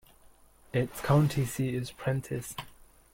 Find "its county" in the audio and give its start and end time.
0.73-1.45